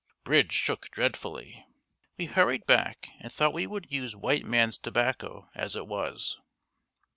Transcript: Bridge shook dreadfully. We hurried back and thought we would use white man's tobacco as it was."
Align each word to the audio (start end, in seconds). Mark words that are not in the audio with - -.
Bridge 0.23 0.51
shook 0.53 0.89
dreadfully. 0.89 1.63
We 2.17 2.25
hurried 2.25 2.65
back 2.65 3.09
and 3.19 3.31
thought 3.31 3.53
we 3.53 3.67
would 3.67 3.91
use 3.91 4.15
white 4.15 4.45
man's 4.45 4.79
tobacco 4.79 5.51
as 5.53 5.75
it 5.75 5.85
was." 5.85 6.39